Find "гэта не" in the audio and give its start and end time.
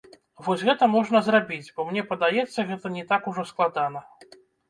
2.71-3.03